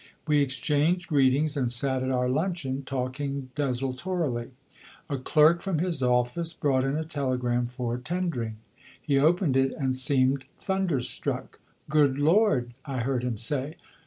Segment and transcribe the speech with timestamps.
[0.27, 4.49] We exchanged greetings and sat at our luncheon, talking desultorily.
[5.11, 8.55] A clerk from his office brought in a telegram for Tendring.
[8.99, 11.59] He opened it and seemed thunder struck.
[11.87, 13.77] "Good Lord!" I heard him say.